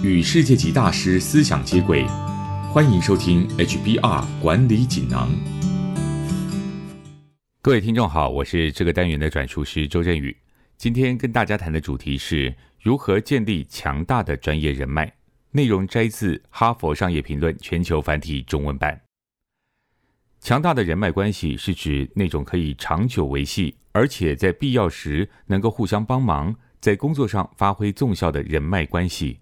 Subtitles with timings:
[0.00, 2.06] 与世界级大师思想接轨，
[2.72, 5.28] 欢迎收听 HBR 管理锦囊。
[7.60, 10.36] 各位听众好，我是这个单元的转述师周振宇。
[10.76, 15.12] 今天跟大家谈的主题是如何建立强大的专业人脉，
[15.50, 19.00] 内容摘自《哈佛商业评论》全球繁体中文版。
[20.40, 29.40] 强大的人脉关系是指那种可以长久维系，而且在必要时能够互相帮忙，在工作上发挥纵效的人脉关系。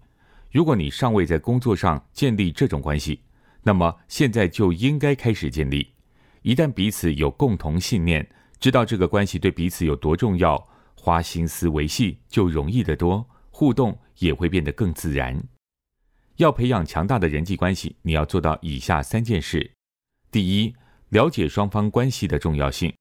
[0.57, 3.21] 如果你尚未在工作上建立这种关系，
[3.61, 5.93] 那么现在就应该开始建立。
[6.41, 8.27] 一旦彼此有共同信念，
[8.59, 15.39] 知道这个关系对彼此有多重要，花心思维系就容易得多，互动也会变得更自然。
[16.37, 19.73] 要培养强大的人际关系，你要做到以下三件事：
[20.31, 20.73] 第一，
[21.09, 22.91] 了解双方关系的重要性。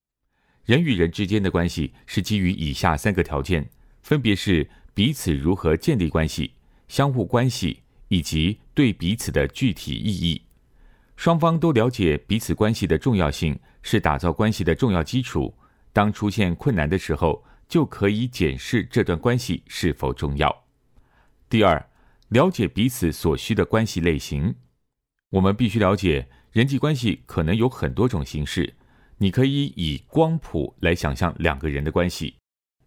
[0.66, 3.70] 人与人之间的关系是基于以下三个条件，
[4.02, 6.52] 分别是彼此如何建立关系。
[6.88, 10.42] 相互关系以及对彼此的具体意义，
[11.16, 15.54] 双方都了解彼此关系的重要性，是打造关系的重要基础。
[15.92, 20.64] 当出现困难的时候，就可以检视这段关系是否重要。
[21.48, 21.88] 第二，
[22.28, 24.54] 了解彼此所需的关系类型。
[25.30, 28.74] 我们必须了解人际关系可能有很多种形式。
[29.18, 32.34] 你可以以光谱来想象两个人的关系。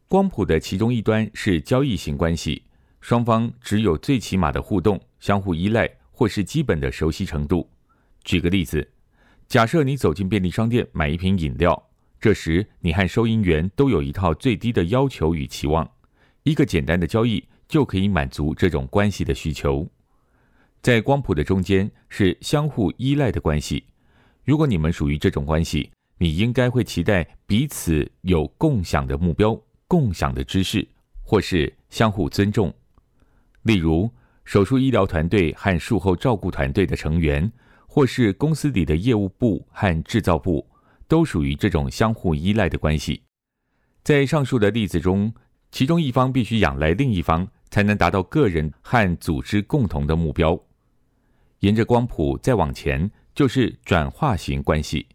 [0.07, 2.63] 光谱的其中一端是交易型关系。
[3.01, 7.69] 双方只有最起码的互动、相互依赖或是基本的熟悉程度。
[8.23, 8.87] 举个例子，
[9.47, 15.89] 假设你走进便利商店买一瓶饮料，这时你和收银员都有一套最低的要求与期望。
[16.43, 19.87] 一个简单的交易就可以满足这种关系的需求。
[20.81, 23.85] 在光谱的中间是相互依赖的关系。
[24.45, 30.87] 如果你们属于这种关系，你应该会期待彼此有共享的目标、共享的知识，
[31.21, 32.73] 或是相互尊重。
[33.69, 34.11] 例如，
[34.45, 37.51] 手术医疗团队和术后照顾团队的成员，
[37.85, 40.67] 或是公司里的业务部和制造部，
[41.07, 43.21] 都属于这种相互依赖的关系。
[44.03, 45.31] 在上述的例子中，
[45.69, 50.59] 其中一方必须仰赖另一方，才能达到个人和组织共同的目标。
[51.59, 55.05] 沿着光谱再往前，就是转化型关系。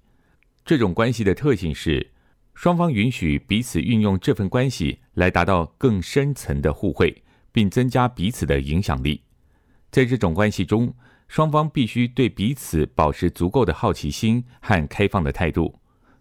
[0.65, 2.13] 这种关系的特性是，
[2.55, 7.24] 双方允许彼此运用这份关系来达到更深层的互惠。
[7.55, 9.23] 并增加彼此的影响力。
[9.93, 10.93] 在这种关系中，
[11.29, 15.79] 双方必须对彼此保持足够的好奇心和开放的态度，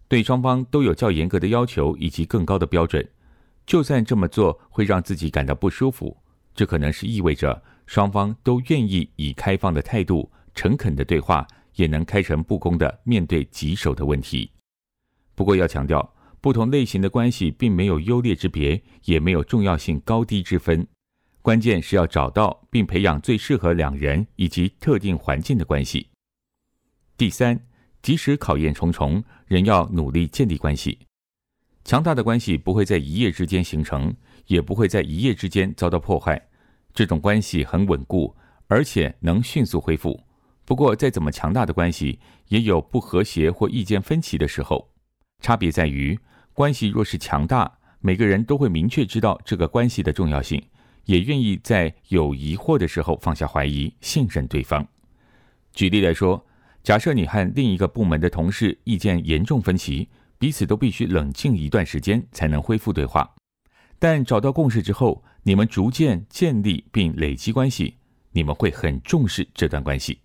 [0.08, 3.10] 对双方都有较严格的要求以及更高的标准。
[3.66, 6.16] 就算这么做会让自己感到不舒服，
[6.54, 14.52] 这可能是意味着双方都愿意以开放的态度、诚恳的对话，也能开诚布公的面对棘手的问题。
[15.34, 20.86] 不过要强调，不同类型的关系并没有优劣之别，也没有重要性高低之分。
[21.44, 26.08] 关键是要找到并培养最适合两人以及特定环境的关系。
[27.18, 27.60] 第三，
[28.02, 30.98] 即使考验重重，仍要努力建立关系。
[31.84, 34.16] 强大的关系不会在一夜之间形成，
[34.48, 36.42] 也不会在一夜之间遭到破坏。
[36.94, 38.34] 这种关系很稳固，
[38.68, 40.18] 而且能迅速恢复。
[40.64, 42.18] 不过，再怎么强大的关系，
[42.48, 44.90] 也有不和谐或意见分歧的时候。
[45.42, 46.18] 差别在于，
[46.54, 50.64] 关系若是强大，每个人都会明确知道这个关系的重要性。
[51.06, 54.88] 也愿意在有疑惑的时候放下怀疑，信任对方。
[55.74, 56.46] 举例来说，
[56.84, 63.36] 假设你和另一个部门的同事意见严重分歧，彼此都必须冷静一段时间才能恢复对话。
[63.98, 67.96] 但找到共识之后，你们逐渐建立并累积关系，
[68.32, 70.20] 你们会很重视这段关系。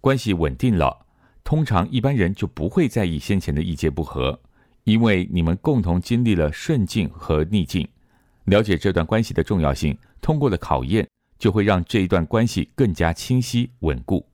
[0.00, 1.06] 关系稳定了，
[1.44, 4.40] 通常一般人就不会在意先前的意见不合，
[4.84, 7.86] 因为你们共同经历了顺境和逆境。
[8.44, 14.26] 了解这段关系的重要性，通过了考验，就会让这一段关系更加清晰稳固。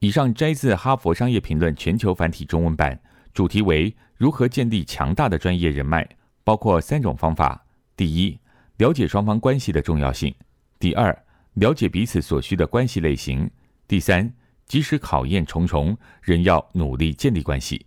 [0.00, 3.00] 以上摘自《哈佛商业评论》全球繁体中文版，
[3.32, 6.06] 主题为如何建立强大的专业人脉，
[6.44, 7.64] 包括三种方法：
[7.96, 8.38] 第一，
[8.76, 10.30] 了解双方关系的重要性；
[10.78, 11.24] 第二，
[11.54, 13.48] 了解彼此所需的关系类型；
[13.88, 14.30] 第三，
[14.66, 17.86] 即使考验重重，仍要努力建立关系。